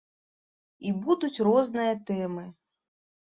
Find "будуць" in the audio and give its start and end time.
1.03-1.43